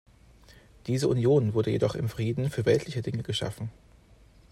Diese 0.87 1.07
Union 1.07 1.53
wurde 1.53 1.69
jedoch 1.69 1.93
im 1.93 2.09
Frieden 2.09 2.49
für 2.49 2.65
weltliche 2.65 3.03
Dinge 3.03 3.21
geschaffen. 3.21 3.69